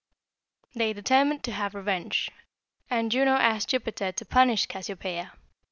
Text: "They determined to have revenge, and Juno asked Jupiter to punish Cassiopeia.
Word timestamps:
"They 0.73 0.93
determined 0.93 1.43
to 1.43 1.51
have 1.51 1.75
revenge, 1.75 2.31
and 2.89 3.11
Juno 3.11 3.33
asked 3.33 3.69
Jupiter 3.69 4.11
to 4.11 4.25
punish 4.25 4.65
Cassiopeia. 4.65 5.33